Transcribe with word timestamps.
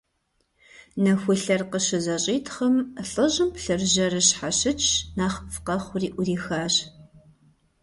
Нэхулъэр 1.03 1.61
къыщызэщӀитхъым, 1.71 2.75
лӏыжьым 3.09 3.49
плъыржьэрыр 3.55 4.23
щхьэщыкӀщ, 4.27 4.89
нэхъыфӀ 5.17 5.59
къэхъури 5.65 6.09
Ӏурихащ. 6.13 6.75